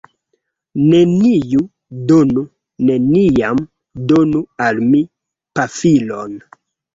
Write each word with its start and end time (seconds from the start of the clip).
Neniu 0.93 1.59
donu... 2.11 2.43
neniam 2.91 3.61
donu 4.13 4.43
al 4.69 4.81
mi 4.89 5.03
pafilon 5.61 6.35